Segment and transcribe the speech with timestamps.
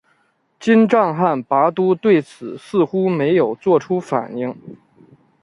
[0.59, 4.55] 金帐汗拔都对此似乎没有作出反应。